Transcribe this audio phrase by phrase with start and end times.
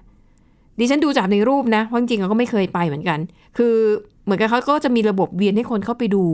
[0.79, 3.19] ดิฉันดูจากในรูปนะเพราะจริงๆเราก็ไม่เคยไปเหมือนกัน
[3.57, 3.75] คือ
[4.23, 6.25] เหมือนกับเขาก็จะมีระบบเวียนให้คนเข้าไปดู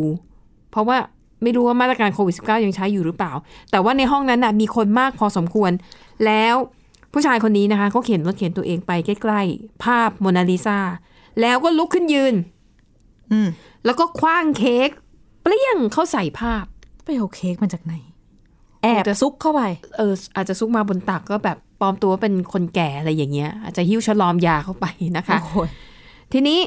[0.71, 0.97] เพราะว่า
[1.43, 3.33] ไม่รู้ว่ามาตรการโควิด -19 ยังใช้อยู่หรือเปล่า
[3.71, 5.71] แต่ว่าในห้องนั้นน่ะมีคนมากพอสมควร
[6.25, 6.55] แล้ว
[7.13, 10.79] ผู้ชายคนนี้นะคะเขาเขียนรถเขียนตัวเองไปใกล้ๆ ภาพโมนาลิซา
[11.41, 12.35] แล้วก็ลุกขึ้นยืน
[13.31, 13.47] อืม
[13.85, 14.89] แล้วก็คว้างเค้ก
[15.41, 16.65] เปรี้ยงเข้าใส่ภาพ
[17.03, 17.93] ไปเอาเค้กมาจากไหน
[18.83, 19.61] แอบซุกเข้าไป
[19.97, 24.85] เออ อาจจะซุกมาบนตักก็แบบปลอมตัวเป็นคนแก่อะไรอย่างเงี้ย อาจจะหิ้วฉลอมยาเข้าไป
[25.17, 25.69] นะคะโอ้ย
[26.31, 26.59] ทีนี้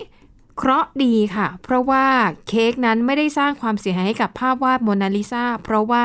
[0.56, 2.04] เคราะห์ดีค่ะ เพราะว่า
[2.48, 6.04] เค้กนั้นไม่ได้สร้างความเสียหายให้กับภาพวาดโมนาลิซาเพราะว่า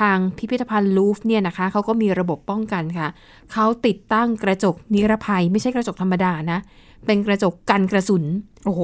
[0.00, 3.08] ทางพิพิธภัณฑ์ลูฟร์เนี่ยนะคะเขาก็มีระบบป้องกันค่ะ
[3.52, 6.58] เขาติดตั้งกระจกนิรภัย ไม่ใช่กระจกธรรมดานะ
[7.06, 8.24] เป็นกระจกกันกระสุน
[8.64, 8.82] โอ้โห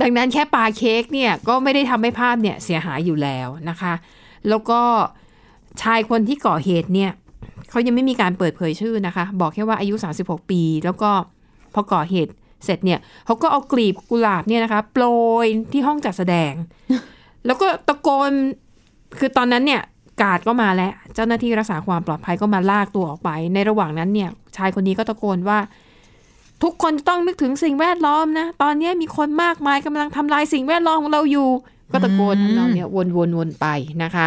[0.00, 3.94] ดังนั้นแค่ปาเค้กเนี่ยก็ไม่ได้ทำให้ภาพเนี่ยเสียหายอยู่แล้วนะคะ
[4.48, 4.80] แล้วก็
[5.82, 7.10] ชายคนที่ก่อเหตุเนี่ย
[7.70, 9.94] เขายังไม่มีการเปิดเผยชื่อนะคะ บอกแค่ว่าอายุ
[10.24, 11.10] 36 ปี แล้วก็
[11.74, 12.32] พอก่อเหตุ
[12.64, 15.04] เสร็จเนี่ยเขาก็เอากลีบกุหลาบเนี่ยนะคะโปร
[15.44, 16.52] ยที่ห้องจัดแสดง
[17.46, 18.32] แล้วก็ตะโกน
[19.18, 19.82] คือตอนนั้นเนี่ย
[20.22, 25.58] กาดก็มาแล้ว เจ้าหน้าที่รักษาความปลอดภัยก็มาลากตัวออกไป ในระหว่างนั้นเนี่ย ชายคนนี้ก็ตะโกนว่า
[26.62, 31.48] ทุกคนจะต้องนึกถึงสิ่งแวดล้อมนะ ตอนนี้มีคนมากมายกำลังทำลายสิ่งแวดล้อมของเราอยู่
[31.92, 33.66] ก็ตะโกนทำนองเนี้ยวนวนวนไป
[34.02, 34.26] นะคะ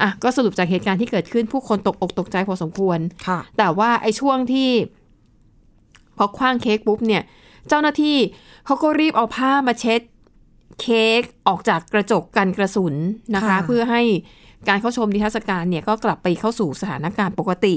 [0.00, 4.70] อะก็สรุปจากเหตุการณ์ที่เกิดขึ้นผู้คนตกอกตกใจพอสมควรค่ะ แต่ว่าไอ้ช่วงที่
[6.16, 7.22] พอคว้างเค้กปุ๊บเนี่ย
[7.68, 8.16] เจ้าหน้าที่
[8.66, 10.00] เขาก็รีบเอาผ้ามาเช็ด
[10.80, 12.94] เค้กออกจากกระจกกันกระสุน
[13.34, 14.02] นะคะค่ะเพื่อให้
[14.68, 17.74] การเข้าชมนิทรรศการเนี่ยก็กลับไปเข้าสู่สถานการณ์ปกติ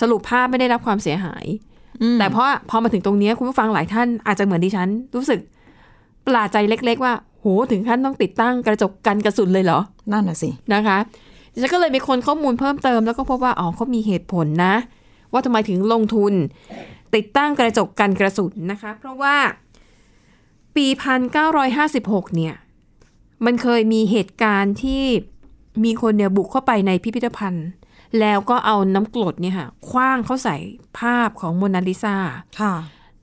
[0.00, 1.73] สรุปภาพไม่ได้รับความเสียหายม
[2.18, 5.40] แต่เพราะพอมาถึงตรงเนี้ยคุณผู้ฟังหลายท่านอาจจะเหมือนดิฉัน รู้สึก
[6.24, 9.78] ประหลาดใจเล็ก ๆ ว่า โหถึงขั้นต้องติดตั้งกระจกกันกระสุนเลยเหรอ
[10.12, 10.98] นั่นน่ะสินะคะ
[11.52, 14.74] ดิฉันก็เลยมีคนข้อมูลเพิ่มเติมแล้วก็พบว่าอ๋อเขามีเหตุผลนะ
[15.32, 16.32] ว่าทำไมถึงลงทุน
[17.14, 19.36] ติดตั้งกระจกกันกระสุนนะคะ เพราะว่า
[20.76, 20.86] ปี
[21.60, 22.54] 1956 เนี่ย
[23.44, 25.02] มันเคยมีเหตุการณ์ที่
[25.84, 27.68] มีคนเนี่ยบุกเข้าไปในพิพิธภัณฑ์
[28.20, 30.56] แล้วก็เอาน้ำกรดเนี่ยค่ะคว้างเข้าใส่
[30.98, 32.16] ภาพของโมนาลิซา
[32.60, 32.74] ค่ะ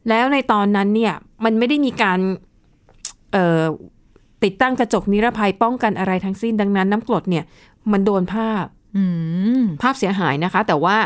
[0.10, 1.14] แล้วในตอนนั้นเนี่ย
[1.44, 2.20] มันไม่ได้มีการ
[3.32, 3.62] เอ่อ
[4.44, 7.44] ติดตั้งกระจกนิรภัยป้องกันอะไรทั้งสิ้นดังนั้น น้ำกรดเนี่ย
[7.92, 8.66] มันโดนภาพ
[8.96, 9.04] อื
[9.60, 10.98] มภาพเสียหายนะคะ แต่ว่า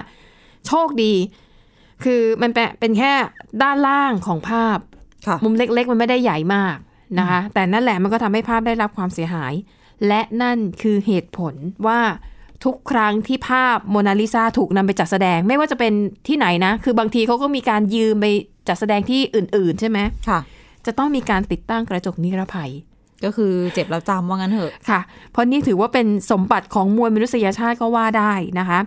[0.68, 1.14] โชคดี
[2.04, 3.12] คือมันเป็นเป็นแค่
[3.64, 4.78] ด้านล่างของภาพ
[5.28, 6.78] ค่ะมุมเล็ก ๆ มันไม่ได้ใหญ่มาก
[7.20, 9.54] นะคะ แต่นั่นแหละมันก็ทำให้ภาพได้รับความเสียหาย
[10.08, 11.54] และนั่นคือเหตุผล
[11.88, 12.00] ว่า
[12.64, 15.94] ทุกครั้งที่ภาพโมนาลิซาถูกนำไปจัดแสดงไม่ว่าจะเป็น
[16.28, 18.26] ที่ไหนนะ คือบางทีเขาก็มีการยืมไป
[18.68, 20.00] จัดแสดงที่อื่น ๆ ใช่ไหม
[20.30, 20.40] ค่ะ
[20.86, 22.72] จะต้องมีการติดตั้งกระจกนิรภัย
[23.24, 25.00] ก็คือเจ็บแล้วจำว่างั้นเถอะค่ะ
[25.32, 28.80] เพราะนี่ถือว่าเป็นสมบัติของมวลมนุษยชาติก็ว่าได้นะคะ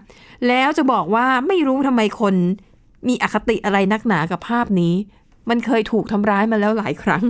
[0.48, 2.34] แล้วจะบอกว่าไม่รู้ทำไมคน
[3.08, 4.94] มีอคติอะไรนักหนากับภาพนี้
[5.50, 7.22] มันเคยถูกทำร้ายมาแล้วหลายครั้ง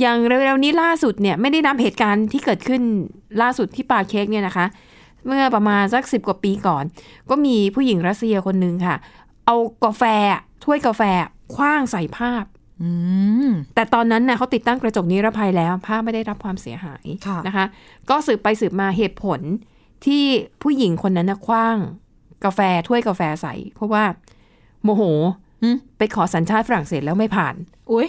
[0.00, 2.82] อย่างเร็วๆนี้ล่าสุดเนี่ยไม่ได้นับเหตุการณ์ที่เกิดขึ้น
[3.42, 4.66] ล่าสุดที่ปาเค้กเนี่ยนะคะ
[5.26, 6.84] เมื่อประมาณสักสิบกว่าปีก่อน
[7.30, 8.96] ก็มีผู้หญิงรัสเซียคนหนึ่งค่ะ
[9.46, 10.02] เอากาแฟ
[10.64, 11.02] ถ้วยกาแฟ
[11.54, 12.44] คว้างใส่ภาพ
[12.82, 12.90] อื
[13.48, 17.64] มแต่ตอนนั้นน่ะเขาติดตั้งกระจกนิรภัยแล้วภาพไม่ได้รับความเสียหายค่ะนะคะ
[18.10, 19.40] ก็สืบไปสืบมาเหตุผล
[20.06, 20.24] ที่
[20.62, 21.76] ผู้หญิงคนนั้นนะคว้าง
[22.44, 24.04] กาแฟถ้วยกาแฟใส่ เพราะว่า
[24.84, 25.02] โมโห
[25.62, 27.54] อืมไปขอสัญชาติฝรั่งเศสแล้วไม่ผ่าน
[27.92, 28.08] อุ้ย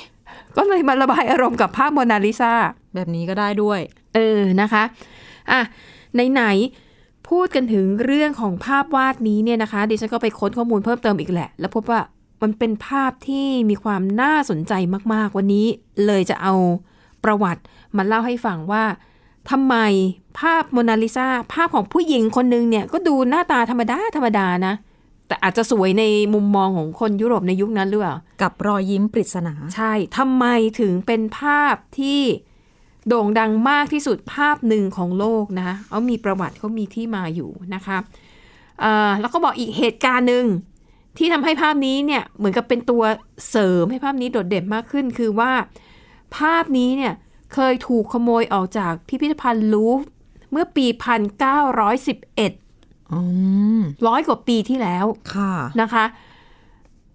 [0.58, 2.54] ก็เลยมาระบายอารมณ์กับภาพโมนาลิซา
[2.96, 3.80] แบบนี้ก็ได้ด้วย
[4.16, 4.84] เออนะคะ
[5.52, 5.62] อะ
[6.32, 12.02] ไหนๆพูดกันถึงเรื่องของภาพวาดนี้เนี่ยนะคะ ดิฉันก็ไปค้นข้อมูลเพิ่มเติมอีกแหละ แล้วพบว่า
[12.42, 14.74] มันเป็นภาพที่มีความน่าสนใจ
[15.14, 15.66] มาก ๆ วันนี้
[16.06, 16.54] เลยจะเอา
[17.24, 17.62] ประวัติ
[17.98, 18.84] มาเล่าให้ฟังว่า
[19.50, 19.76] ทำไม
[20.40, 24.74] ภาพโมนาลิซาภาพของผู้หญิงคนหนึงเนี่ยก็ดูหน้าตาธรรมดาธรรมดานะ
[25.32, 30.46] แต่อาจจะสวยในมุมมองของคนยุโรปในยุคนั้นหรือเปล่า กับรอยยิ้มปริศนา ใช่ทำไม
[30.80, 32.22] ถึงเป็นภาพที่
[33.08, 37.98] โด่งดังมากที่สุดภาพหนึ่งของโลกนะคะเขามีประวัติเขามีที่มาอยู่นะคะ
[38.80, 40.46] เอ่อแล้วก็บอกอีกเหตุการณ์หนึ่ง
[41.18, 43.04] ที่ทำให้ภาพนี้เนี่ยเหมือนกับเป็นตัว
[43.50, 45.52] เสริมให้ภาพนี้โดดเด่นมากขึ้น คือว่า
[46.38, 47.14] ภาพนี้เนี่ย
[47.54, 50.08] เคยถูกขโมยออกจากพิพิธภัณฑ์ลูฟร์
[50.52, 52.54] เมื่อปี 1911อืม
[54.08, 55.06] ร้อยกว่าปีที่แล้ว
[55.36, 56.06] ค่ะนะคะ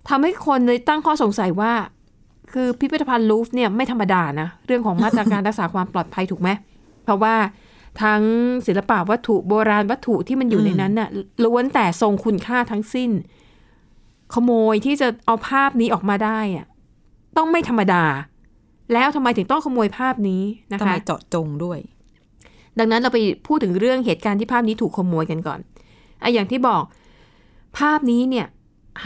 [0.08, 1.72] ทำให้คนเลยตั้งข้อสงสัยว่า
[2.52, 6.48] คือพิพิธภัณฑ์ลูฟร์เนี่ยไม่ธรรมดานะ เรื่องของมาตรการรักษาความปลอดภัยถูกไหม
[7.04, 7.34] เพราะว่า
[8.02, 8.22] ทั้ง
[8.66, 11.08] ศิลปะวัตถุโบราณวัตถุที่มันอยู่ในนั้นน่ะ
[11.44, 13.10] ล้วนแต่ทรงคุณค่าทั้งสิ้น
[14.34, 16.66] ขโมยที่จะเอาภาพนี้ออกมาได้อะ
[17.36, 18.04] ต้องไม่ธรรมดา
[18.92, 21.78] แล้วทำไมถึงต้องขโมยภาพนี้นะทำไมคะเจาะจงด้วย
[22.78, 25.60] ดังนั้นเราไปพูดถึงเรื่องเหตุการณ์ที่ภาพนี้ถูกขโมยกันก่อน
[26.22, 26.82] อะอย่างที่บอก
[27.78, 28.46] ภาพนี้เนี่ย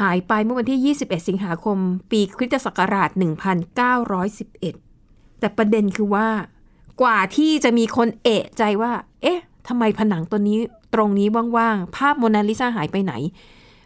[0.00, 1.76] หายไปเมื่อวันที่ 21 สิงหาคม
[2.10, 3.10] ปีคริสตศักราช
[4.44, 6.28] 1911 แต่ประเด็นคือว่า
[7.02, 8.92] กว่าที่จะมีคนเอะใจว่า
[9.22, 10.58] เอ๊ะทำไมผนังตัวนี้
[10.94, 13.12] ตรงนี้ว่างๆ ภาพโมนาลิซาหายไปไหน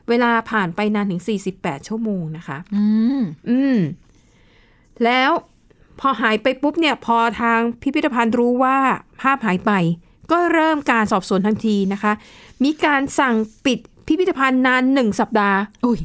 [0.08, 1.22] เวลาผ่านไปนานถึง
[1.54, 2.84] 48 ชั่วโมงนะคะ อื
[3.18, 3.78] ม อืม
[5.04, 5.30] แล้ว
[6.00, 8.76] พอหายไปปุ๊บเนี่ย พอทางพิพิธภัณฑ์รู้ว่า
[9.22, 9.72] ภาพหายไป
[10.32, 12.12] ก็เริ่มการสอบสวนทันทีนะคะ
[12.64, 13.34] มีการสั่ง
[13.66, 16.00] ปิดพิพิธภัณฑ์นานหนึ่งสัปดาห์อุ้ย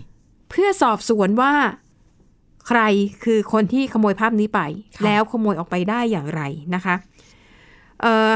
[0.50, 1.54] เพื่อสอบสวนว่า
[2.68, 2.81] ใคร
[3.24, 4.60] คือคนที่ขโมยภาพนี้ไป
[4.98, 6.42] ค่ะแล้วขโมยออกไปได้อย่างไร
[6.75, 6.95] นะคะ
[8.01, 8.33] เอ่อ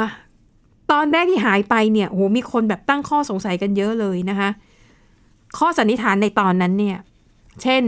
[0.92, 4.50] ตอนแรกที่หายไปเนี่ยโหมีคนแบบตั้งข้อสงสัยกันเยอะเลยนะคะ
[5.58, 6.98] ข้อสันนิษฐานในตอนนั้นเนี่ย
[7.62, 7.84] เช่น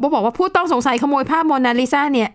[0.00, 2.30] บบอกว่าผู้ต้องสงสัยขโมยภาพโมนาลิซาเนี่ย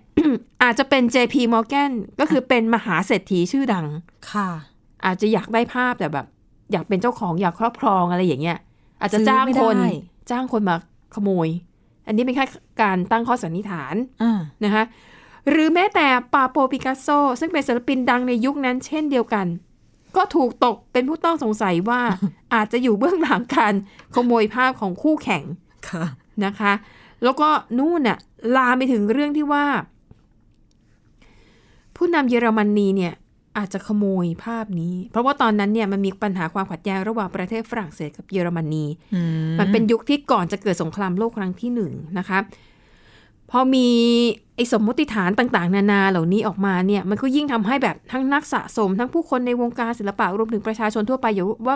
[0.64, 3.86] อาจจะเป็น JP Morgan ก็คือเป็นมหาเศรษฐีชื่อดัง
[4.32, 4.50] ค่ะ
[5.06, 6.26] อาจจะอยากได้ภาพแต่แบบ
[6.72, 8.58] อยากเป็นเจ้าของอยากครอบครองอะไรอย่างเงี้ย
[9.02, 9.92] อาจจะจ้างซื้อไม่คนได้
[10.30, 10.76] จ้างคนมา
[11.16, 11.50] ขโมย
[12.08, 12.46] อันนี้เป็นแค่
[12.82, 14.84] การตั้งข้อสันนิษฐานอ่านะคะ
[15.50, 17.08] หรือแม้แต่ปาโปปิกัสโซ
[17.40, 19.46] ซึ่งเป็นศิลปินดังในยุคนั้นเช่นเดียวกัน
[20.16, 22.02] ก็ถูกตกเป็นผู้ต้องสงสัยว่า
[22.54, 23.74] อาจจะอยู่เบื้องหลังการ
[24.16, 25.44] ขโมยภาพของคู่แข่ง
[25.90, 26.06] ค่ะ
[26.46, 26.74] นะคะ
[27.24, 28.18] แล้วก็นู่นน่ะ
[28.56, 29.66] ลามไปถึงเรื่องที่ว่า
[31.96, 33.14] ผู้นำเยอรมนีเนี่ย
[33.58, 38.86] อาจจะขโมยภาพนี้ เพราะว่าตอนนั้นเนี่ยมันมีปัญหาความขัดแย้งระหว่างประเทศฝรั่งเศสกับเยอรมนี
[39.60, 42.40] มันเป็นยุคที่ก่อนจะเกิดสงครามโลกครั้งที่หนึ่งนะคะ
[43.52, 43.88] พอมี
[44.56, 51.76] ไอ้สมมติฐานต่าง ๆ นานาเหล่านี้ออกมาเนี่ยมันก็ยิ่งทำให้แบบทั้งนักสะสม ทั้งผู้คนในวงการศิลปะรวมถึงประชาชนทั่วไปอยู่ว่า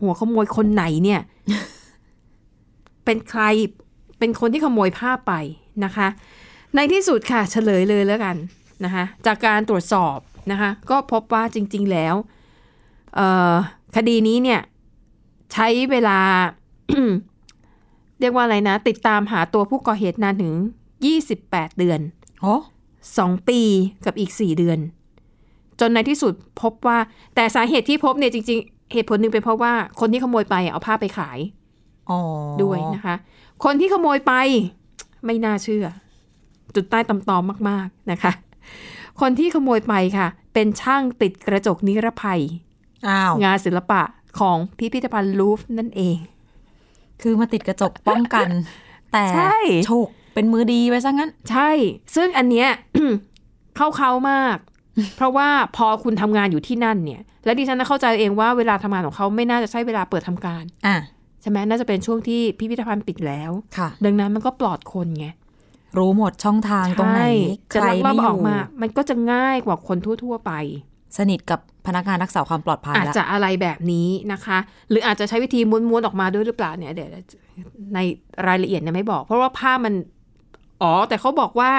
[0.00, 1.20] หัวขโมยคนไหนเนี่ย
[3.04, 3.42] เป็นใคร
[4.20, 5.34] เป็นคนที่ขโมยภาพไป
[5.84, 6.08] นะคะ
[6.74, 8.36] ในที่สุดค่ะเฉลยเลยแล้วกัน
[8.84, 10.16] นะคะจากการตรวจสอบ
[10.52, 12.14] นะคะก็พบว่าจริง ๆ แล้ว
[13.14, 13.54] เอ่อ
[13.96, 14.60] คดีนี้เนี่ย
[15.52, 16.18] ใช้เวลา
[18.20, 20.54] เรียกว่าอะไรนะ ติดตามหาตัวผู้ก่อเหตุนานถึง
[21.16, 22.00] 28 เดือน
[22.40, 22.54] โอ้
[23.00, 23.60] 2ปี
[24.04, 24.78] กับอีก 4 เดือน
[25.80, 26.98] จนในที่สุดพบว่า
[27.34, 31.59] แต่สาเหตุที่พบเนี่ยจริง ๆ เหตุผลหนึ่งเป็นเพราะว่าคนที่ขโมยไปเอาภาพไปขายอ๋อ
[32.62, 33.14] ด้วยนะคะ
[33.64, 34.32] คนที่ขโมยไป
[35.24, 35.86] ไม่น่าเชื่อ
[36.74, 38.32] จุดใต้ตำตอมมาก ๆนะคะ
[39.20, 42.40] คนที่ขโมยไปค่ะ เป็นช่างติดกระจกนิรภัย
[43.08, 44.02] อ้าวงานศิลปะ
[44.38, 46.18] ของพิพิธภัณฑ์ลูฟร์นั่นเอง
[47.22, 48.48] คือมาติดกระจกป้องกัน
[49.12, 51.70] แต่ใช่โฉกเป็นมือดีไว้ซะงั้น ใช่
[52.16, 52.68] ซึ่งอันเนี้ย
[53.76, 54.56] เข้าเขามาก
[55.16, 60.96] เพราะว่าพอคุณทำงานอยู่ที่นั่นเนี่ย และดิฉันน่ะเข้าใจเองว่าเวลาทำงานของเขาไม่น่าจะใช่เวลาเปิดทำการ อะ
[61.42, 65.26] ใช่ไหมน่าจะเป็นช่วงที่พิพิธภัณฑ์ปิดแล้วค่ะ ดังนั้นมันก็ปลอดคนไง
[65.98, 67.32] รู้หมดช่องทางตรงไหนใช่
[67.70, 70.52] ใคจะรลักลอบไม่อออกยู่มา มันก็จะง่ายกว่าคนทั่ว ๆ ไป
[71.18, 74.58] สนิทกับพนักงานรักษาความปลอดภัยอาจแล้วจะอะไรแบบนี้นะคะ
[74.90, 77.10] หรืออาจจะใช้วิธีม้วนๆออกมาด้วยหรือเปล่าเนี่ยเดี๋ยว
[77.94, 77.98] ใน
[78.46, 79.94] รายละเอียดเนี่ยไม่บอก เพราะว่าภาพมัน
[80.82, 81.72] อ๋อ แต่เขาบอกว่า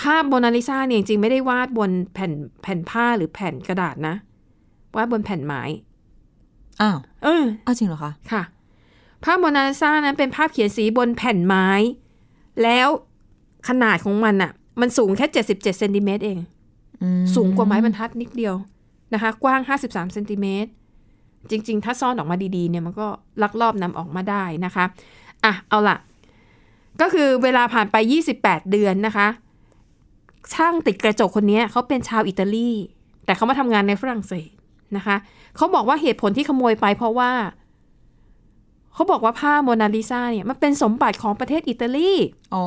[0.00, 2.32] ภาพโมนาลิซาเนี่ยจริงๆไม่ได้วาดบนแผ่น
[2.62, 4.14] แผ่นผ้าหรือแผ่นกระดาษนะ
[4.96, 5.62] วาดบนแผ่นไม้
[6.82, 8.42] อ้าวเอออ้าวจริงเหรอคะ ค่ะ
[9.24, 11.68] ภาพโมนาลิซานั้นเป็นภาพเขียนสีบนแผ่นไม้
[12.62, 12.88] แล้ว
[13.68, 16.38] ขนาดของมันอะมันสูงแค่ 77เซนติเมตรเอง
[17.02, 18.54] อืมสูงกว่าไม้บรรทัดนิดเดียว
[19.14, 20.70] นะคะ กว้าง 53เซนติเมตร
[21.50, 23.06] จริง ๆ ถ้าซ่อนออกมาดีๆ เนี่ยมันก็
[23.42, 24.84] ลักลอบนำออกมาได้นะคะ
[25.44, 25.96] อะ เอาล่ะ
[27.00, 27.96] ก็คือเวลาผ่านไป
[28.34, 29.28] 28 เดือนนะคะ
[30.54, 32.70] ช่างติดกระจกคนนี้เขาเป็นชาวอิตาลี
[33.24, 34.50] แต่เขามาทำงานในฝรั่งเศส
[34.96, 35.16] นะคะ
[35.56, 37.30] เขาบอกว่าเหตุผลที่ขโมยไปเพราะว่า
[38.94, 42.12] เขาบอกว่าผ้าโมนาลิซาเนี่ยมันเป็นสมบัติของประเทศอิตาลี
[42.54, 42.64] อ๋อ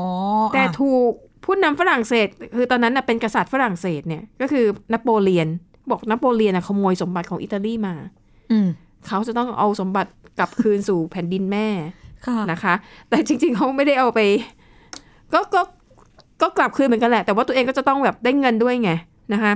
[0.53, 1.12] แต่อะถูก
[1.44, 5.48] ผู้นำฝรั่งเศส คือตอนนั้นน่ะเป็นกษัตริย์ฝรั่งเศสเนี่ย ก็คือนโปเลียน
[5.89, 7.96] บอกนโปเลียนน่ะขโมยสมบัติของอิตาลีมา
[8.51, 8.67] อืม
[9.08, 11.67] เขาจะต้องเอาสมบัติกลับคืนสู่แผ่นดินแม่
[12.25, 12.74] ค่ะนะคะ
[13.10, 14.20] แต่จริง ๆเขาไม่ได้เอาไป
[15.34, 15.62] ก็ก็
[16.41, 18.91] ก็กลับคืนเหมือนกันแหละ แต่ว่าตัวเองก็จะต้องแบบได้เงินด้วยไง
[19.34, 19.51] นะคะ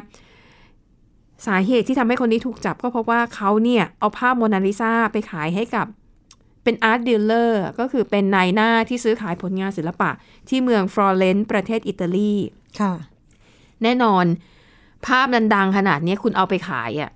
[1.47, 5.87] สาเหตุที่ทำให้คนนี้ถูกจับก็เพราะว่าเขาเนี่ยเอาภาพโมนาลิซาไปขายให้กับ
[6.63, 10.09] เป็น art dealer ก็คือเป็นนายหน้าที่ซื้อขายผลงานศิลปะ
[10.49, 12.33] ที่เมืองฟลอเรนซ์ประเทศอิตาลี
[12.79, 12.93] ค่ะ
[13.83, 14.25] แน่นอน
[15.05, 17.11] ภาพดังๆขนาดนี้คุณเอาไปขายอะ่ะ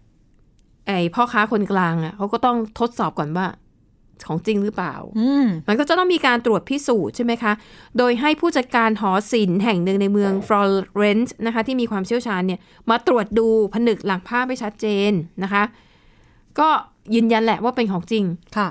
[0.87, 3.45] ไอพ่อค้าคนกลางอะ่ะเขาก็ต้องทดสอบก่อนว่า
[4.27, 7.53] ของจริงหรือเปล่าอืมมันก็จะต้องมีการตรวจพิสูจน์ใช่ไหมคะ
[7.97, 10.61] โดยให้ผู้จัดการหอศิลป์แห่งหนึ่งในเมืองฟลอ
[10.97, 15.11] เรนซ์นะคะ ที่มีความเชี่ยวชาญเนี่ย มาตรวจดูผนึกหลังภาพไปชัดเจน
[15.43, 15.63] นะคะ
[16.59, 16.69] ก็
[17.15, 18.23] ยืนยันแหละว่าเป็นของจริง
[18.57, 18.69] ค่ะ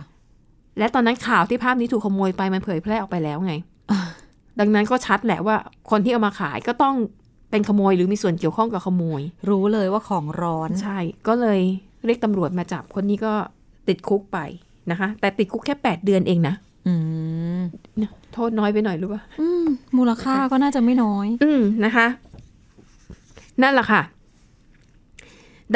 [0.79, 3.55] และตอนนั้นข่าวที่ภาพนี้ถูกขโมยไปมันเผยแพร่ออกไปแล้วไง
[4.61, 5.57] ดังนั้นก็ชัดแหละว่า
[5.91, 6.95] คนที่เอามาขายก็ต้อง
[7.51, 9.21] เป็นขโมยหรือมีส่วนเกี่ยวข้องกับขโมย
[9.51, 10.99] รู้เลยว่าของร้อน ใช่
[11.29, 11.61] ก็เลย
[12.05, 13.33] เรียกตำรวจมาจับ คนนี้ก็
[13.89, 14.39] ติดคุกไป
[14.91, 16.55] นะคะ แต่ติดคุกแค่8เดือนเองนะ
[16.87, 16.93] อื
[17.59, 17.63] ม
[18.33, 22.07] โทษน้อยไปหน่อยหรือเปล่าอืมมูลค่าก็น่าจะไม่น้อย อืมนะคะ
[23.63, 24.03] นั่นแหละค่ะ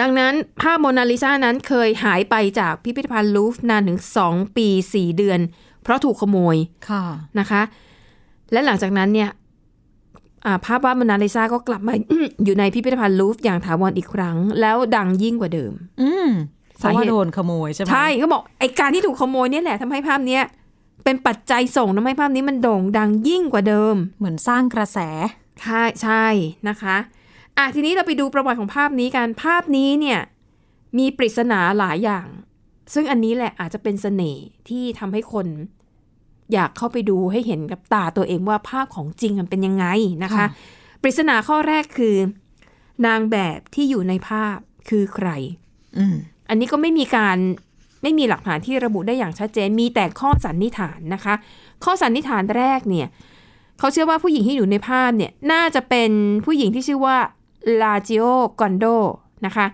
[0.00, 5.40] ดังนั้นภาพโมนาลิซานั้นเคยหายไปจากพิพิธภัณฑ์ลูฟร์นานถึง2ปี4เดือน
[5.82, 6.56] เพราะถูกขโมย
[6.90, 7.04] ค่ะ
[7.38, 7.62] นะคะ
[8.52, 9.30] และหลังจากนั้นเนี่ย
[10.46, 11.94] อ่าภาพวาดโมนาลิซาก็กลับมา
[12.44, 20.44] อยู่ในพิพิธภัณฑ์ลูฟร์อย่างถาวรอีกครั้ง แล้วดังยิ่งกว่าเดิม อืมเพราะว่า สาเหตุโดนขโมยใช่ไหมใช่ก็บอกไอการที่ถูกขโมยเนี่ยแหละทำให้ภาพเนี้ย
[21.04, 24.98] เป็นปัจจัยส่งทำให้ภาพนี้มันโด่งดังยิ่งกว่าเดิม เหมือนสร้างกระแส
[25.62, 26.24] ใช่ใช่
[26.68, 26.96] นะคะ
[27.56, 30.20] อะทีนี้เราไปดูประวัติของภาพนี้กันภาพนี้เนี่ย
[30.98, 32.26] มีปริศนาหลายอย่าง
[32.94, 35.46] ซึ่งอันนี้แหละอาจจะเป็นเสน่ห์ที่ทำให้คน
[36.52, 39.86] อยากเข้าไปดูให้เห็นกับตาตัวเองว่าภาพของจริงมันเป็นยังไง
[40.24, 40.46] นะคะค่ะ
[41.02, 42.16] ปริศนาข้อแรกคือ
[43.06, 44.56] นางแบบที่อยู่ในภาพ
[44.88, 45.28] คือใคร
[45.98, 46.16] อืม
[46.48, 47.38] อันนี้ก็ไม่มีการ
[48.02, 51.34] ไม่มีหลักฐานที่ระบุได้อย่างชัดเจน มีแต่ข้อสันนิษฐานนะคะ
[51.84, 53.08] ข้อสันนิษฐานแรกเนี่ย
[53.78, 56.10] เขาเชื่อว่าผู้หญิงที่อยู่ในภาพเนี่ยน่าจะเป็น
[56.44, 57.16] ผู้หญิงที่ชื่อว่า
[57.82, 58.24] ลาจิโอ
[58.60, 58.84] กอนโด
[59.46, 59.66] นะคะ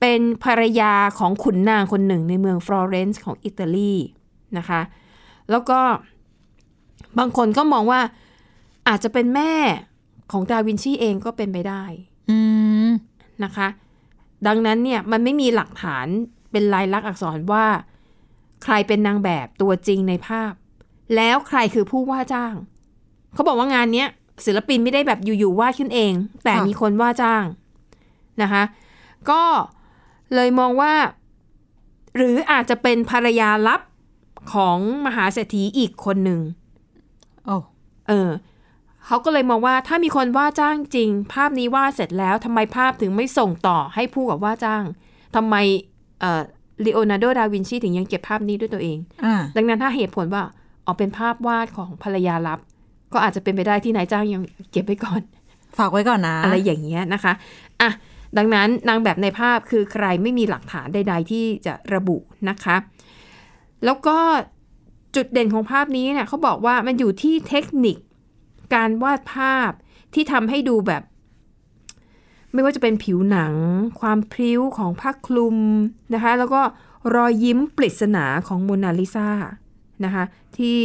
[0.00, 3.94] เป็นภรรยาของขุนนางคนหนึ่งในเมืองฟลอเรนซ์ของอิตาลี
[4.58, 4.80] นะคะ
[5.50, 5.80] แล้วก็
[7.18, 8.00] บางคนก็มองว่า
[8.88, 9.54] อาจจะเป็นแม่
[10.32, 11.84] ของดาวินชีเองก็เป็นไปได้
[13.44, 13.68] นะคะ
[14.46, 16.06] ดังนั้นเนี่ยมันไม่มีหลักฐาน
[16.50, 17.66] เป็นลายลักษณ์อักษรว่า
[18.64, 20.52] ใครเป็นนางแบบตัวจริงในภาพ
[21.16, 22.54] แล้วใครคือผู้ว่าจ้าง
[23.34, 24.08] เขาบอกว่างานเนี้ย
[24.46, 26.12] ศิลปินไม่ได้แบบอยู่ๆวาดขึ้นเอง
[26.44, 27.44] แต่ค่ะมีคนว่าจ้าง
[28.42, 28.62] นะคะ
[29.30, 29.42] ก็
[30.34, 30.92] เลยมองว่า
[32.16, 33.80] หรืออาจจะเป็นภรรยาลับ
[34.52, 36.40] ของมหาเศรษฐีอีกคนหนึ่ง
[37.46, 37.56] โอ้
[38.08, 38.28] เออ
[39.06, 44.84] เขาก็เลยมองว่าถ้ามีคนว่าจ้างจริง ภาพนี้วาดเสร็จแล้วทำไมภาพถึงไม่ส่งต่อให้ผู้กับว่าจ้าง
[45.36, 45.54] ทำไม
[46.20, 46.42] เอ่อ
[46.84, 50.42] ลีโอนาร์โด ดาวินชีถึงยังเก็บภาพนี้ด้วยตัวเองอ่าดังนั้นถ้าเหตุผลว่า
[50.86, 52.58] ออกเป็นภาพวาดของภรรยาลับ
[53.12, 54.42] ก็อาจจะเป็นไปได้ที่นายจ้างยัง
[54.72, 55.20] เก็บไว้ก่อน
[55.78, 57.32] ฝากไว้ก่อนนะ อะไรอย่างเงี้ยนะคะ
[57.80, 57.90] อะ
[58.38, 62.16] ดังนั้นนางแบบในภาพคือใครไม่มีหลักฐานใด ๆ ที่จะระบุ
[62.48, 62.76] นะคะ
[63.84, 64.16] แล้วก็
[65.16, 67.96] จุดเด่นของภาพนี้เนี่ยเขาบอกว่ามันอยู่ที่เทคนิค
[68.74, 69.70] การวาดภาพ
[70.14, 71.02] ที่ทำให้ดูแบบ
[72.52, 73.54] ไม่ว่าจะเป็นผิวหนัง
[74.00, 75.56] ความพริ้วของผ้าคลุม
[76.14, 76.62] นะคะ แล้วก็
[77.14, 79.30] รอยยิ้มปริศนาของโมนาลิซา
[80.04, 80.24] นะคะ
[80.58, 80.78] ที่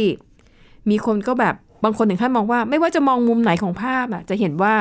[0.90, 1.54] มีคนก็แบบ
[1.84, 4.74] บางคนถึงขั้นมองว่า ไม่ว่าจะมองมุมไหนของภาพอะจะเห็นว่า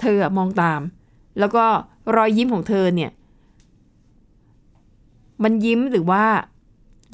[0.00, 0.80] เธอมองตาม
[1.38, 1.64] แล้วก็
[2.16, 3.10] รอยยิ้มของเธอเนี่ย
[5.42, 6.24] มันยิ้มหรือว่า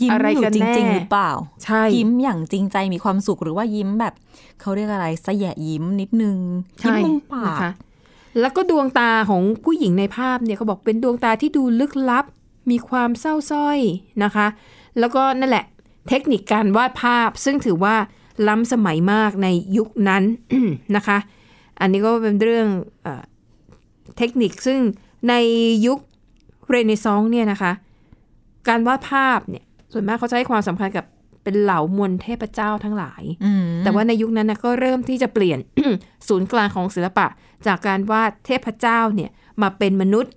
[0.02, 1.30] ยิ้มอะไรอยู่กันจแน่ริง ๆ หรือเปล่า
[1.64, 4.14] ใช่ ยิ้มอย่างจริงใจมีความสุขหรือว่ายิ้มแบบ
[4.60, 6.36] เขาเรียกอะไรสยะยิ้มนิดนึง
[6.82, 7.70] ยิ้มใช่มุมปานะกคะ
[8.40, 12.24] แล้วก็ดวงตาของผู้หญิงในภาพเนี่ยเขาบอกเป็นดวงตาที่ดูลึกลับ
[12.70, 13.78] มีความเศร้าสร้อย
[14.24, 14.46] นะคะ
[14.98, 15.64] แล้วก็นั่นแหละ
[16.08, 17.96] เทคนิคการวาดภาพ ซึ่งถือว่า
[18.48, 20.22] ล้ำสมัยมากในยุคนั้น
[20.96, 21.18] นะคะ
[21.80, 22.68] อันนี้ก็เป็นเรื่อง
[23.02, 23.22] เออ
[24.18, 24.80] เทคนิคซึ่ง
[25.28, 25.34] ใน
[25.86, 25.98] ยุค
[26.70, 27.72] เรเนซองส์เนี่ยนะคะ
[28.68, 31.04] การวาดภาพเนี่ย ส่วนมากเขาจะให้ความสำคัญกับ
[31.44, 35.58] เป็นเหล่ามวลเทพเจ้าทั้งหลายอืมแต่ว่าในยุคนั้นนะก็เริ่มที่จะเปลี่ยน
[36.28, 37.26] ศูนย์กลางของศิลปะ
[37.66, 39.30] จากการวาดเทพเจ้าเนี่ย
[39.62, 40.32] มาเป็นมนุษย์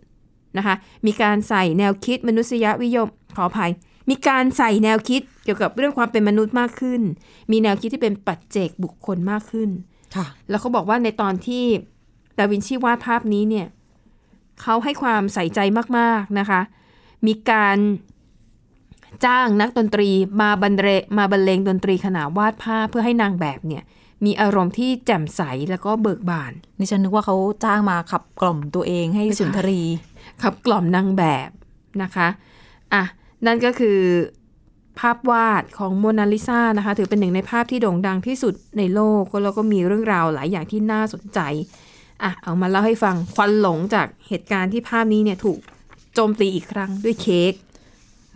[0.57, 3.71] นะคะ มีการใส่แนวคิดมนุษยวิยมขออภัย
[4.09, 7.01] มีการใส่แนวคิดเกี่ยวกับเรื่องความเป็นมนุษย์มากขึ้น
[7.51, 9.69] มีแนวคิดที่เป็นปัจเจกบุคคลมากขึ้น
[10.15, 11.63] ค่ะ แล้วเขาบอกว่าในตอนที่
[12.37, 13.67] ดาวินชีวาดภาพนี้เนี่ย
[14.61, 15.59] เขาให้ความใส่ใจ
[15.97, 16.61] มากๆนะคะ
[17.27, 17.77] มีการ
[19.25, 20.09] จ้างนักดนตรี
[20.41, 23.83] มาบรรเลงมาบรรเลงดนตรีขณะวาดภาพเพื่อให้นางแบบเนี่ย
[24.25, 27.35] มีอารมณ์ที่แจ่มใสแล้วก็เบิกบานนี่ฉันนึกว่าเขา
[27.65, 29.81] จ้างมาขับกล่อมตัวเองให้ไม่ใช่สุนทรี
[30.43, 31.49] ขับกล่อมนางแบบ
[32.01, 32.27] นะคะ
[32.93, 33.03] อะ
[33.45, 33.99] นั่นก็คือ
[34.99, 41.39] ภาพวาดของโมนาลิซานะคะ ถือเป็นหนึ่งในภาพที่โด่งดังที่สุดในโลกแล้วก็มีเรื่องราวหลายอย่างที่น่าสนใจ
[42.23, 45.59] อะเอามาเล่าให้ฟังควันหลงจากเหตุการณ์ที่ภาพนี้เนี่ยถูก
[46.13, 47.53] โจมตีอีกครั้งด้วยเค้ก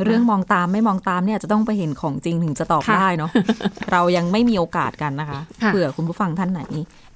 [0.04, 3.32] เรื่องมองตามไม่มองตามเนี่ยจะต้องไปเห็นของจริงถึงจะตอบค่ะได้เนาะ
[3.92, 6.62] เรายังไม่มีโอกาสกันนะคะค่ะเผื่อคุณผู้ฟังท่านไหน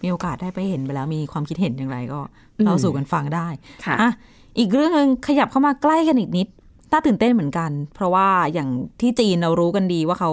[0.03, 2.19] มีโอกาสได้ไปเห็นไปแล้วมีความคิดเห็นอย่างไรก็
[2.57, 3.48] อืมเราสู่กันฟังได้
[3.86, 4.12] ค่ะอะ
[4.59, 6.48] อีกเรื่องหนึงขยับเข้ามาใกล้กันอีกนิด
[6.91, 8.69] น่าตื่นเต้นเหมือนกัน เพราะว่าอย่าง
[9.01, 10.31] ที่จีนเรารู้กันดีว่าเขา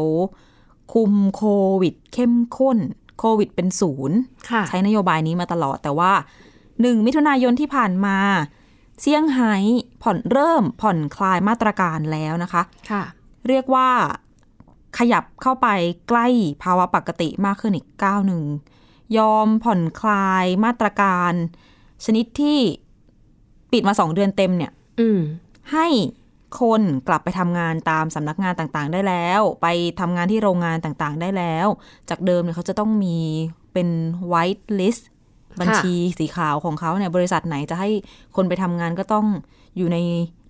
[0.94, 1.42] คุมโค
[1.82, 2.78] วิด เข้มข้น
[3.18, 4.18] โควิดเป็นศูนย์
[4.50, 6.12] ค่ะใช้นโยบายนี้มาตลอดแต่ว่า
[6.80, 8.16] หนึ่งมิถุนายนที่ผ่านมา
[9.00, 9.54] เซี่ยงไฮ้
[10.02, 13.02] ผ่อนเริ่มผ่อนคลายมาตรการแล้วนะคะค่ะ
[13.48, 13.90] เรียกว่า
[14.98, 15.68] ขยับเข้าไป
[16.08, 16.26] ใกล้
[16.62, 18.42] ภาวะปกติมากขึ้นอีกก้าวหนึ่ง
[19.18, 21.32] ยอมผ่อนคลายมาตรการ
[22.04, 22.58] ชนิดที่
[23.72, 25.20] ปิดมาสองเดือนเต็มเนี่ยอืม
[25.72, 25.86] ให้
[26.60, 29.66] คนกลับไปทำงานตามสำนักงานต่างๆ ได้แล้ว ไป
[30.00, 31.66] ทำงานที่โรงงานต่างๆ ได้แล้ว
[32.10, 33.18] จากเดิมเนี่ยเขาจะต้องมี
[33.72, 33.88] เป็น
[34.32, 35.04] white list
[35.60, 37.90] บัญชีสีขาวของเขาเนี่ยบริษัทไหนจะให้
[38.36, 39.26] คนไปทำงานก็ต้อง
[39.76, 39.98] อยู่ใน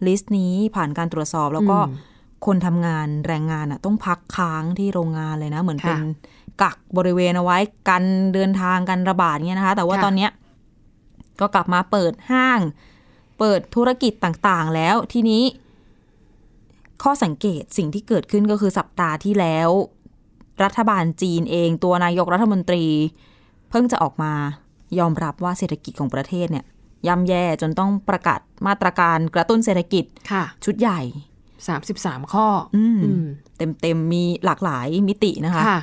[0.06, 2.14] ลิสต์นี้ผ่านการตรวจสอบแล้วก็อืม
[2.46, 6.00] คนทำงานแรงงานอะต้องพักค้างที่โรงงานเลยนะ เหมือนค่ะเป็น
[6.62, 8.04] กักบริเวณเอาไว้กัน
[8.34, 10.30] เดินทางกันระบาดเงี้ยนะคะ แต่ว่าค่ะตอนเนี้ย
[11.40, 12.60] ก็กลับมาเปิดห้าง
[13.38, 15.42] เปิดธุรกิจต่างๆ แล้วทีนี้
[17.02, 19.68] ข้อสังเกตสิ่งที่เกิดขึ้นก็คือสัปดาห์ที่แล้ว
[20.64, 22.84] รัฐบาลจีนเองตัวนายกรัฐมนตรี
[23.70, 24.32] เพิ่งจะออกมา
[24.98, 26.64] ยอมรับว่าเศรษฐกิจของประเทศเนี่ย
[27.06, 31.00] ย่ำแย่จนต้องประกาศมาตรการกระตุ้นเศรษฐกิจค่ะชุดใหญ่
[31.68, 32.46] สามสิบสามข้อ
[32.76, 33.24] อืมอืม
[33.82, 35.80] เต็มๆมีหลากหลายมิตินะคะค่ะ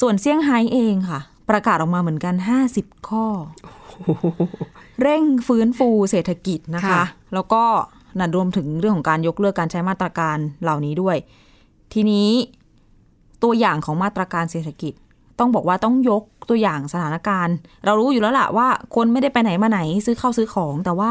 [0.00, 2.34] ส่วนเซี่ยงไฮ้เองค่ะ ประกาศออกมาเหมือนกัน
[2.72, 3.26] 50 ข้อ
[5.00, 7.64] เร่งฟื้นฟูเศรษฐกิจนะคะค่ะแล้วก็
[8.18, 11.16] นั่นรวมถึงเรื่องของการยกเลิกการใช้มาตรการเหล่านี้ด้วย
[11.92, 12.30] ทีนี้
[13.42, 14.92] ตัวอย่างของมาตรการเศรษฐกิจ
[15.40, 21.10] ต้องบอกว่าต้องยกตัวอย่างสถานการณ์ เรารู้อยู่แล้วล่ะว่า คนไม่ได้ไปไหนมาไหน ซื้อข้าวซื้อของ แต่ว่า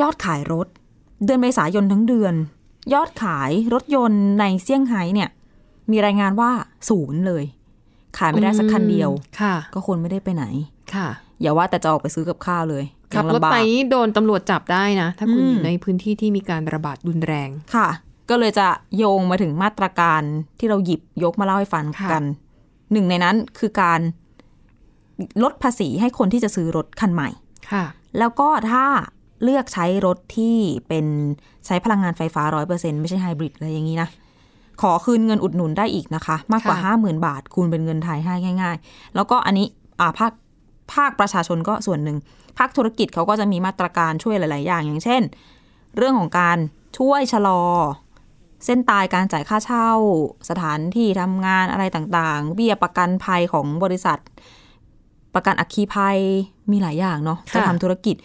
[0.00, 0.66] ยอดขายรถ
[1.24, 2.34] เดือนเมษายนทั้งเดือน
[2.94, 5.30] ยอดขายรถยนต์ในเซี่ยงไฮ้เนี่ย
[5.90, 6.50] มีรายงานว่า
[6.88, 7.44] ศูนย์เลย
[8.18, 9.10] ขายไม่ได้สักคันเดียว
[9.40, 10.44] ค่ะ ก็คนไม่ได้ไปไหน
[10.94, 11.08] ค่ะ
[11.40, 17.88] อย่าว่าแต่จะออกไปซื้อกับข้าวเลยขับยังรถลำบากไปนี่โดนตำรวจจับได้นะ ถ้าคุณอืมอยู่ในพื้นที่ที่มีการระบาดรุนแรงค่ะ
[18.30, 20.22] ก็เลยจะโยงมาถึงมาตรการ
[20.58, 22.24] ที่เราหยิบยกมาเล่าให้ฟังค่ะกัน
[22.92, 24.00] หนึ่งในนั้นคือการ
[25.42, 27.28] ลดภาษีให้คนที่จะซื้อรถคันใหม่
[27.70, 27.84] ค่ะ
[28.18, 28.84] แล้วก็ถ้า
[29.42, 30.56] เลือกใช้รถที่
[30.88, 31.06] เป็น
[31.66, 34.08] ใช้พลังงานไฟฟ้าร้อยเปอร์เซ็นไม่ใช่ไฮบริดอะไรอย่างนี้นะ
[34.82, 39.66] ขอคืนเงินอุดหนุนได้อีกนะคะ มากกว่าค่ะห้าหมื่นบาท คูณเป็นเงินไทยให้ง่าย ๆ แล้วก็อันนี้
[40.00, 40.32] อ่าภาค
[40.94, 42.16] ภาคประชาชนก็ส่วนหนึ่ง
[42.58, 45.22] ภาคธุรกิจเขาก็จะมีมาตรการช่วยหลาย ๆ อย่าง อย่างเช่น
[45.96, 46.58] เรื่องของการ
[46.98, 47.62] ช่วยชะลอ
[48.66, 49.88] เส้นตายการจ่ายค่าเช่า
[50.50, 54.18] สถานที่ทำงานอะไรต่างๆ เบี้ยประกันภัยของบริษัท
[55.34, 56.18] ประกันอัคคีภัย
[56.70, 58.16] มีหลายอย่างเนาะค่ะจะทำธุรกิจ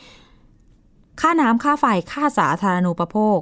[1.21, 3.39] ค่าน้ำค่าไฟค่าสาธารณูปโภค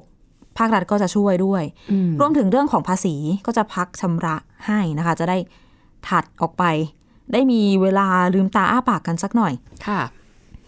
[0.58, 4.36] ภาครัฐก็จะช่วยด้วยอืมรวมถึงเรื่องของภาษีก็จะพักชำระ
[4.68, 5.38] ให้นะคะ จะได้
[6.08, 6.64] ถัดออกไป
[7.34, 9.54] ได้มีเวลาลืมตาอ้าปากกันสักหน่อย
[9.88, 10.00] ค่ะ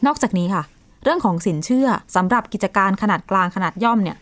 [0.06, 0.64] นอกจากนี้ค่ะ
[1.04, 4.18] เรื่องของสินเชื่อสำหรับกิจการขนาดกลางขนาดย่อมเนี่ย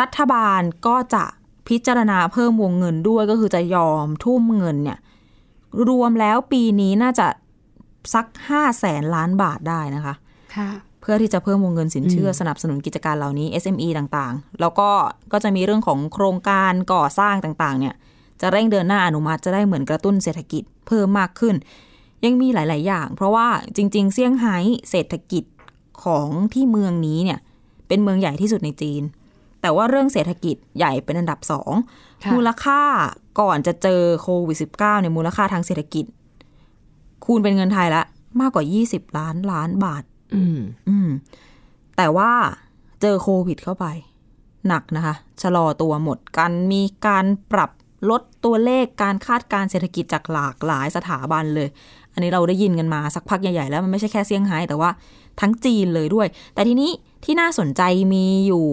[0.00, 1.24] รัฐบาลก็จะ
[1.68, 4.98] พิจารณาเพิ่มวงเงินด้วยก็คือจะยอมทุ่มเงินเนี่ย
[5.88, 7.26] รวมแล้วปีนี้น่าจะ
[8.14, 10.14] สักห้าแสนล้านบาทได้นะคะ
[10.56, 10.70] ค่ะ
[11.00, 14.90] เพื่อที่จะเพิ่มวงเงินสินเชื่ออสนับสนุนกิจการเหล่านี้ SME ต่างๆ แล้วก็
[15.32, 17.94] ก็จะมีเรื่องของโครงการก่อสร้างต่างๆ เนี่ย
[18.40, 21.54] จะเร่งเดินหน้าอนุมัติจะได้เหมือนกระตุ้นเศรษฐกิจเพิ่มมากขึ้น
[22.24, 24.56] ยังมีหลาย ๆ อย่าง เพราะว่าจริง ๆ เซี่ยงไฮ้
[24.90, 25.44] เศรษฐกิจ
[26.04, 27.38] ของที่เมืองนี้เนี่ย
[27.88, 29.02] เป็นเมืองใหญ่ที่สุดในจีน
[29.60, 31.72] แต่ว่าเรื่องเศรษฐกิจใหญ่เป็นอันดับสอง
[32.24, 32.80] ค่ะมูลค่า
[33.40, 36.04] ก่อนจะเจอโควิด -19 เนี่ยมูลค่าทางเศรษฐกิจ
[37.24, 38.02] คูณเป็นเงินไทยละ
[38.40, 40.02] มากกว่า 20 ล้านล้านบาท
[40.34, 41.08] อืมอืม
[41.96, 42.30] แต่ว่า
[43.00, 43.86] เจอโควิดเข้าไป
[44.68, 47.70] หนักนะคะ ชะลอตัวหมดกันมีการปรับ
[48.10, 51.68] ลดตัวเลขการคาดการณ์เศรษฐกิจจากหลากหลายสถาบันเลย
[52.12, 54.90] อันนี้เราได้ยินกันมาสักพักใหญ่ๆแล้วมันไม่ใช่แค่เซี่ยงไฮ้แต่ว่า
[55.40, 56.90] ทั้งจีนเลยด้วย แต่ทีนี้
[57.24, 57.82] ที่น่าสนใจ
[58.14, 58.66] มีอยู่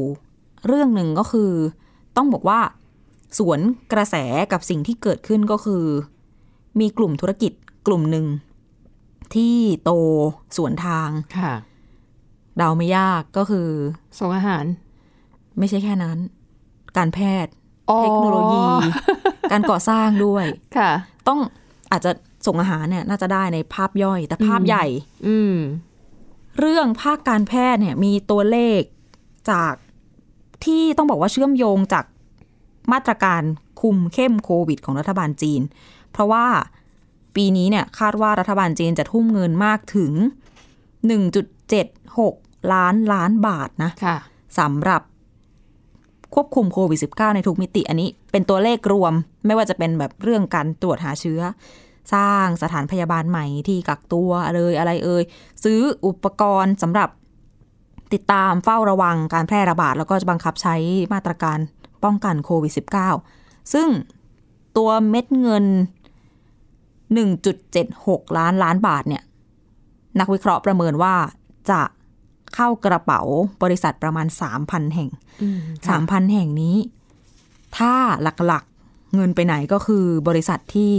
[0.67, 1.51] เรื่องหนึ่งก็คือ
[2.17, 2.59] ต้องบอกว่า
[3.37, 3.59] สวน
[3.93, 4.15] กระแส
[4.51, 5.83] กับสิ่งที่เกิดขึ้นก็คือ
[6.79, 7.51] มีกลุ่มธุรกิจ
[7.87, 8.25] กลุ่มหนึ่ง
[9.35, 9.91] ที่โต
[10.57, 11.53] สวนทางค่ะ
[12.57, 13.67] เดาไม่ยากก็คือ
[14.19, 14.65] ส่งอาหาร
[15.59, 16.17] ไม่ใช่แค่นั้น
[16.97, 17.51] การแพทย์
[17.89, 18.63] อ๋อเทคโนโลยี
[19.51, 20.45] การก่อสร้างด้วย
[20.77, 20.91] ค่ะ
[21.27, 21.39] ต้อง
[21.91, 22.11] อาจจะ
[22.45, 24.85] ส่งอาหารเนี่ย น่าจะได้ในภาพย่อย แต่ภาพอืมใหญ่
[25.27, 25.55] อืม
[26.59, 28.81] เรื่องภาคการแพทย์เนี่ย มีตัวเลข
[29.51, 29.73] จาก
[30.65, 32.05] ที่ต้องบอกว่าเชื่อมโยงจาก
[32.91, 33.41] มาตรการ
[33.81, 35.61] คุมเข้มโควิด ของรัฐบาลจีน
[36.11, 36.45] เพราะว่า
[37.35, 40.13] ปีนี้เนี่ยคาดว่ารัฐบาลจีนจะทุ่มเงินมากถึง
[41.81, 44.17] 1.76 ล้านล้านบาทนะค่ะ
[44.59, 45.01] สำหรับ
[46.33, 49.13] ควบคุมโควิด -19 ในทุกมิติอันนี้ เป็นตัวเลขรวม
[49.45, 51.41] ไม่ว่าจะเป็นแบบเรื่องการตรวจหาเชื้อ
[52.13, 55.23] สร้างสถานพยาบาลใหม่ที่กักตัวเลยอะไรเอ่ย
[55.63, 57.09] ซื้ออุปกรณ์สำหรับ
[58.13, 60.75] ติดตามเฝ้าระวังการแพร่ระบาด แล้วก็จะบังคับใช้
[61.13, 61.57] มาตรการ
[62.03, 62.73] ป้องกันโควิด
[63.23, 63.87] -19 ซึ่ง
[64.77, 65.65] ตัวเม็ดเงิน
[67.21, 69.23] 1.76 ล้านล้านบาทเนี่ย
[70.19, 71.15] นักวิเคราะห์ประเมินว่า
[71.69, 71.81] จะ
[72.55, 73.21] เข้ากระเป๋า
[73.63, 74.27] บริษัทประมาณ
[74.59, 75.09] 3,000 แห่ง
[75.41, 75.59] อืม
[75.95, 76.77] 3,000 แห่งนี้
[77.77, 77.93] ถ้า
[78.47, 80.93] หลักๆเงินไปไหนก็คือบริษัทที่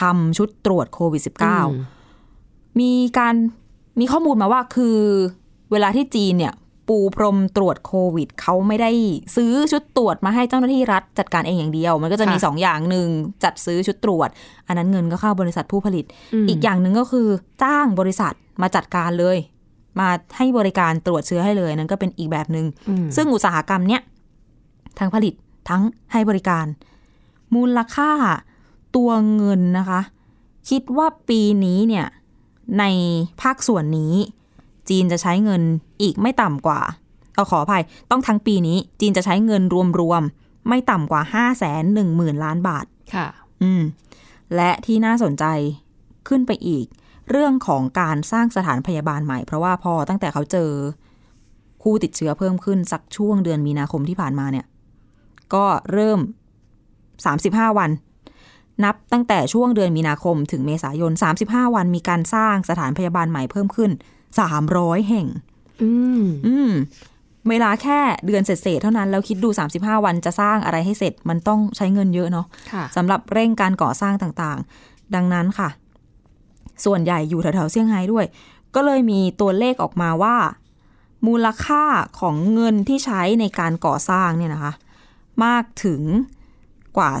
[0.00, 1.22] ทำชุดตรวจโควิด
[2.00, 3.34] -19 มีการ
[4.00, 4.98] มีข้อมูลมาว่าคือ
[5.72, 6.52] เวลาที่จีนเนี่ย
[6.88, 8.90] ปูพรมตรวจโควิดเขาไม่ได้
[9.36, 13.08] ซื้อชุดตรวจมาให้เจ้าหน้าที่รัฐจัดการเองอย่างเดียว มันก็จะมีค่ะสองอย่างหนึ่ง
[13.44, 14.28] จัดซื้อชุดตรวจ
[14.66, 16.04] อันนั้นเงินก็เข้าบริษัทผู้ผลิต
[16.44, 17.28] มอีกอย่างหนึ่งก็คือ
[17.62, 19.36] จ้างบริษัทมาจัดการเลย
[20.00, 24.02] มาให้บริการตรวจเชื้อให้เลยนั่นก็เป็นอีกแบบหนึอืม่งซึ่งอุตสาหกรรมเนี้ย
[24.98, 25.34] ทั้งผลิต
[25.68, 25.82] ทั้ง
[26.12, 26.66] ให้บริการ
[27.54, 28.12] มูลค่า
[28.96, 30.00] ตัวเงินนะคะ
[30.70, 32.06] คิดว่าปีนี้เนี่ย
[32.78, 32.84] ใน
[33.42, 34.14] ภาคส่วนนี้
[34.88, 35.62] จีนจะใช้เงิน
[36.02, 36.80] อีกไม่ต่ำกว่า
[37.34, 39.62] เอาขออภัยต้องทั้งปีนี้ จีนจะใช้เงิน
[40.00, 43.26] รวมๆไม่ต่ำกว่า5 1 0 0 0 0ล้านบาทค่ะ
[43.62, 43.82] อืม
[44.56, 45.44] และที่น่าสนใจ
[46.28, 46.86] ขึ้นไปอีก
[47.30, 50.70] เรื่องของการสร้างสถานพยาบาลใหม่ เพราะว่าพอตั้งแต่เขาเจอ
[51.82, 54.66] ผู้ติดเชื้อเพิ่มขึ้นสักช่วงเดือนมีนาคมที่ผ่านมาเนี่ย
[55.54, 56.20] ก็เริ่ม
[56.98, 57.90] 35 วัน
[58.84, 61.12] นับตั้งแต่ช่วงเดือนมีนาคมถึงเมษายน
[61.44, 63.90] 35 วันมีการสร้างสถานพยาบาลใหม่เพิ่มขึ้น
[64.40, 65.26] 300 แห่ง
[65.82, 65.92] อื
[66.22, 66.72] มอืม
[67.50, 75.68] เวลาแค่เดือนเศษๆเท่านั้น แล้วคิดดู 35 วันจะสร้างอะไรให้เสร็จมันต้องใช้เงินเยอะเนาะค่ะสำหรับเร่งการก่อสร้างต่างๆ ดังนั้นค่ะ
[76.84, 78.24] ส่วนใหญ่อยู่แถวๆเซี่ยงไฮ้ด้วย
[78.74, 80.36] ก็เลยมีตัวเลขออกมาว่า
[81.26, 81.84] มูลค่า
[82.20, 84.72] ของเงินที่ใช้ในการก่อสร้างเนี่ยนะคะ
[85.44, 86.02] มากถึง
[86.96, 87.12] กว่า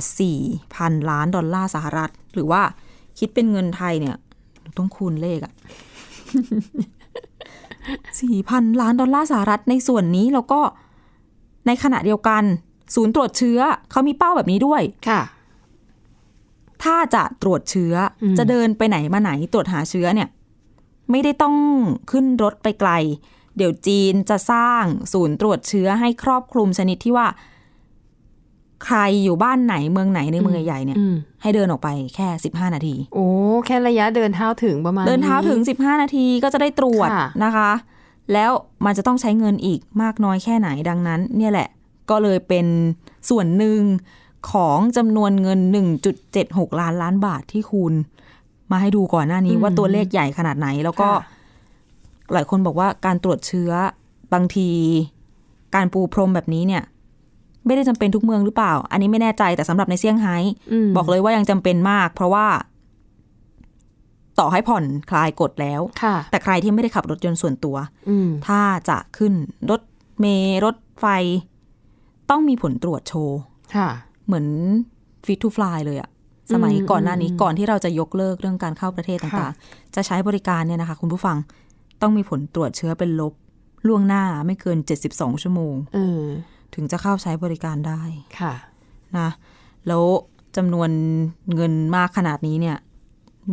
[0.50, 2.62] 4,000 ล้านดอลลาร์สหรัฐ หรือว่า
[3.18, 4.16] คิดเป็นเงินไทยเนี่ย
[4.76, 5.52] ต้องคูณเลขอะ
[8.10, 10.60] 4,000ล้านดอลลาร์สหรัฐในส่วนนี้แล้วก็
[11.66, 12.42] ในขณะเดียวกัน
[12.94, 13.58] ศูนย์ตรวจเชื้อ
[13.90, 15.22] เขามีเป้าแบบนี้ด้วยค่ะ
[16.82, 20.28] ถ้าจะตรวจเชื้ออมจะเดินไปไหนมาไหนตรวจหาเชื้อเนี่ย
[21.10, 21.56] ไม่ได้ต้อง
[22.10, 22.90] ขึ้นรถไปไกล
[23.56, 27.26] เดี๋ยวจีนจะสร้างศูนย์ตรวจเชื้อให้ครอบคลุมชนิดที่ว่า
[28.84, 33.26] ใครอยู่บ้านไหนเมืองไหนในเมืองใหญ่ๆเนี่ยอืมให้เดินออกไปแค่15นาที โอ้
[33.66, 37.70] แค่ระยะเดินเท้าถึงประมาณ เดินเท้าถึง15นาทีก็จะได้ตรวจค่ะนะคะ
[38.32, 38.50] แล้ว
[38.84, 41.68] มันจะต้องใช้เงินอีกมากน้อยแค่ไหนดังนั้น เนี่ยแหละ
[42.10, 42.66] ก็เลยเป็น
[43.30, 43.80] ส่วนหนึ่ง
[44.52, 45.60] ของจำนวนเงิน
[46.20, 47.92] 1.76 ล้านล้านบาทที่คุณ
[48.70, 51.22] มาให้ดูก่อนหน้านี้อืมว่าตัวเลขใหญ่ขนาดไหน แล้วก็ค่ะ
[52.32, 53.72] หลายคนบอกว่าการตรวจเชื้อ
[54.32, 54.68] บางที
[55.74, 56.82] การปูพรมแบบนี้เนี่ย
[57.66, 60.36] ไม่ได้จำเป็นทุกเมืองหรือเปล่า อันนี้ไม่แน่ใจแต่สำหรับในเซี่ยงไฮ้
[60.86, 62.46] มบอกเลยว่ายังจำเป็นมาก เพราะว่า
[64.38, 67.76] ต่อให้ผ่อนคลายกฎแล้วค่ะแต่ใครที่ไม่ได้ขับรถยนต์ส่วนตัว
[68.08, 69.32] อืมถ้าจะขึ้น
[69.70, 69.80] รถ
[70.20, 71.06] เมล์รถไฟ
[72.30, 73.38] ต้องมีผลตรวจโชว์
[73.76, 73.88] ค่ะ
[74.26, 74.46] เหมือน
[75.26, 76.10] fit to fly เลยอะ
[76.54, 81.36] สมัยอืมก่อนหน้านี้อืมก่อนที่เราจะยกเลิกเรื่องการเข้าประเทศต่างค่ะๆจะใช้บริการเนี่ยนะคะ คุณผู้ฟัง
[82.02, 83.32] ต้องมีผลตรวจเชื้อเป็นลบ
[83.88, 84.78] ล่วงหน้าไม่เกิน
[85.10, 86.22] 72 ชั่วโมงเออ
[86.74, 88.02] ถึงจะเข้าใช้บริการได้
[88.40, 88.54] ค่ะ
[89.18, 89.28] นะ
[89.86, 90.04] แล้ว
[90.56, 90.90] จำนวน
[91.54, 92.76] เงินมากขนาดนี้เนี่ย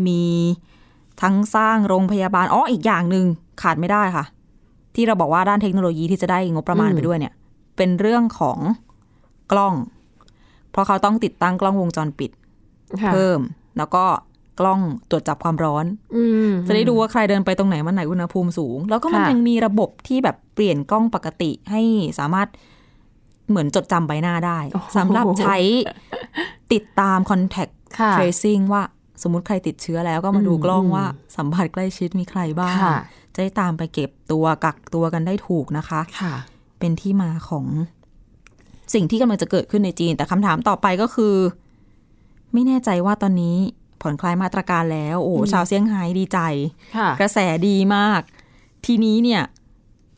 [0.08, 0.24] มี
[1.22, 3.26] ทั้งสร้างโรงพยาบาลอ๋ออีกอย่างหนึ่ง
[3.62, 4.26] ขาดไม่ได้ค่ะ
[4.96, 7.34] ที่เราบอกว่าด้านเทคโนโลยีที่จะได้งบประมาณอืมไปด้วยเนี่ย
[7.78, 8.60] เป็นเรื่องของ
[9.52, 9.76] กล้อง
[10.72, 12.32] เพราะเขาต้องติดตั้งกล้องวงจรปิด
[13.02, 13.40] ค่ะเพิ่ม
[13.78, 14.06] แล้วก็
[14.60, 14.80] กล้อง
[15.10, 21.82] ตรวจจับความร้อนอืมจะได้ดูว่าใครเดินไปตรงไหนมันไหนอุณหภูมิสูง แล้วก็มันค่ะยังมีระบบที่แบบเปลี่ยนกล้องปกติให้
[22.20, 22.48] สามารถ
[23.50, 24.60] เหมือนจดจำใบหน้าได้
[24.98, 25.58] สำหรับใช้
[26.74, 28.84] ติดตาม contact ค่ะ tracing ว่า
[29.24, 31.06] สมมติใครติดเชื้อแล้วก็มาดูอืมกล้องอืมว่า
[31.38, 32.98] สัมผัสใกล้ชิดมีใครบ้างค่ะ
[33.34, 36.34] จะได้ตามไปเก็บตัวกักตัวกันได้ถูกนะคะค่ะ
[36.80, 37.66] เป็นที่มาของ
[38.94, 41.36] สิ่งที่กำลังจะเกิดขึ้นในจีน แต่คำถามต่อไปก็คือ
[42.54, 43.58] ไม่แน่ใจว่าตอนนี้
[44.02, 46.40] ผ่อนคลายมาตรการแล้ว โอ้โหชาวเซี่ยงไฮ้ดีใจ
[46.98, 48.22] ค่ะกระแสดีมาก
[48.86, 49.44] ทีนี้เนี่ย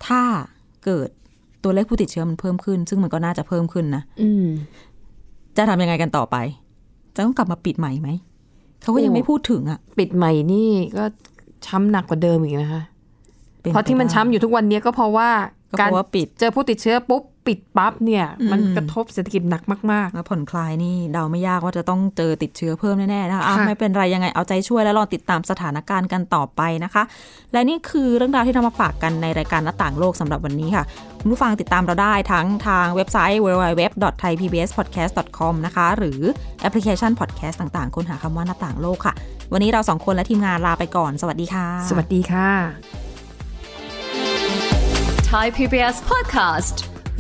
[0.08, 0.24] ถ้า
[0.86, 1.10] เกิด
[1.64, 4.46] ตัวเลขผู้ติดเชื้อมันเพิ่มขึ้น ซึ่งมันก็น่าจะเพิ่มขึ้นนะอืม
[5.58, 6.36] จะทำยังไงกันต่อไป
[7.16, 8.10] จะต้องกลับมาปิดใหม่ไหม
[8.82, 11.04] เขาก็ยังโอ้ไม่พูดถึงอะ่ะปิดใหม่นี่ก็
[11.66, 12.82] ช้ำหนักกว่าเดิมอีกนะคะ
[13.64, 15.30] ป็เพราะที่มันไปได้ช้ำอยู่ทุกวันนี้ก็เพราะว่า
[15.72, 27.04] ก็เพการราะว่าปิดเจอผู้ติดเชื้อปุ๊บ ปิดปั๊บเนี่ย มันอืมกระทบเศรษฐกิจหนักมากแล้วผ่อนคลายนี่เดาไม่ยากว่าจะต้องเจอติดเชื้อเพิ่มแน่ๆนะคะอะค่ะไม่เป็นไรยังไงเอาใจช่วยแล้วรอติดตามสถานการณ์กันต่อไปนะคะ
[27.54, 30.84] และนี่คือเรื่องราวที่นำมาฝากกันในรายการหน้าต่างโลกสำหรับวันนี้ค่ะ
[31.20, 36.20] คุณผู้ฟังติดตามเราได้ทั้งทางเว็บไซต์ www.thaipbspodcast.com นะคะ หรือ
[36.62, 39.14] แอปพลิเคชัน podcast ต่างๆ ค้นหาคำว่าหน้าต่างโลกค่ะ
[39.54, 42.50] วันนี้เราสองคนและทีมงานลาไปก่อน สวัสดีค่ะๆสวัสดีค่ะ
[45.32, 46.91] Thai PBS podcast.